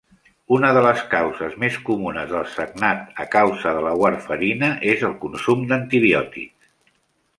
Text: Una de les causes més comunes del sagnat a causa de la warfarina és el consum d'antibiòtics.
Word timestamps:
Una 0.55 0.69
de 0.75 0.81
les 0.85 1.01
causes 1.09 1.51
més 1.63 1.75
comunes 1.89 2.31
del 2.31 2.49
sagnat 2.55 3.21
a 3.25 3.27
causa 3.35 3.77
de 3.81 3.85
la 3.89 3.93
warfarina 4.05 4.71
és 4.95 5.05
el 5.11 5.15
consum 5.27 5.63
d'antibiòtics. 5.73 6.73